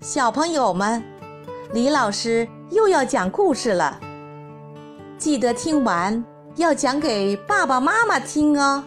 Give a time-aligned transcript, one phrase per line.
[0.00, 1.02] 小朋友们，
[1.72, 3.98] 李老师又要讲故事了，
[5.16, 6.22] 记得听完
[6.56, 8.84] 要讲给爸爸妈妈听哦。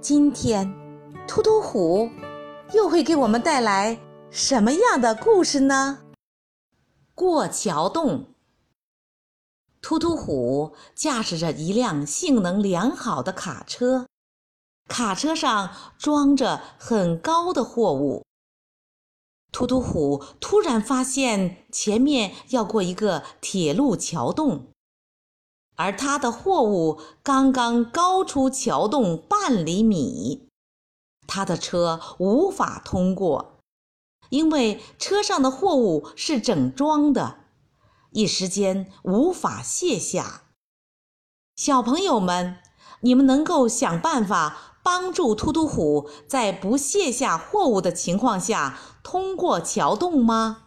[0.00, 0.74] 今天，
[1.28, 2.10] 突突虎
[2.72, 3.96] 又会给我们带来
[4.30, 6.00] 什么样的故事呢？
[7.14, 8.26] 过桥洞。
[9.80, 14.06] 突突虎驾驶着一辆性能良好的卡车，
[14.88, 18.24] 卡车上装着很高的货物。
[19.54, 24.66] 突突虎突然发现前面要过一个铁路桥洞，
[25.76, 30.48] 而他的货物刚刚高出桥洞半厘米，
[31.28, 33.60] 他的车无法通过，
[34.28, 37.44] 因为车上的货物是整装的。
[38.10, 40.42] 一时间无法卸下。
[41.54, 42.56] 小朋友们，
[43.02, 50.58] 你们能够想办法帮助突突虎在不卸下货物的情况下通过桥洞吗？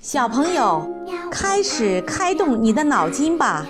[0.00, 0.84] 小朋友，
[1.30, 3.64] 开始开动你的脑筋吧！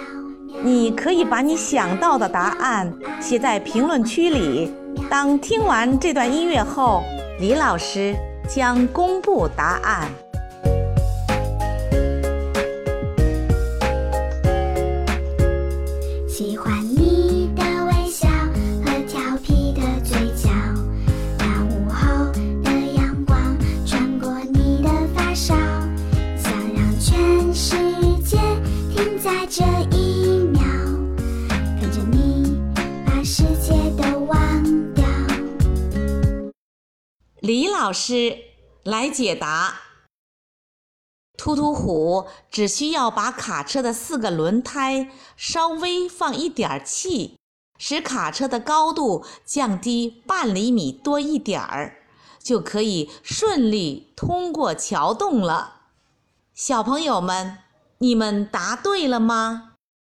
[0.63, 4.73] 你可以把你想到的答案写在评论区里。
[5.11, 7.03] 当听完这段音乐后，
[7.39, 8.17] 李老师
[8.49, 10.11] 将公布答案。
[16.27, 17.16] 喜欢你
[37.47, 38.39] 李老师
[38.83, 39.83] 来解答：
[41.39, 47.39] 突突虎只需要把卡车的四个轮胎稍微放一点儿气，
[47.79, 51.99] 使卡车的高度降低半厘米多一点儿，
[52.41, 55.83] 就可以顺利通过桥洞了。
[56.53, 57.59] 小朋友们。
[57.99, 59.76] 你们答对了吗？